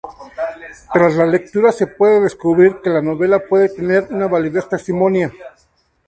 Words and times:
Tras 0.91 1.13
la 1.15 1.27
lectura 1.27 1.71
se 1.71 1.85
puede 1.85 2.21
descubrir 2.21 2.77
que 2.83 2.89
la 2.89 3.03
novela 3.03 3.39
puede 3.47 3.69
tener 3.69 4.07
una 4.09 4.25
validez 4.25 4.67
testimonia. 4.67 5.31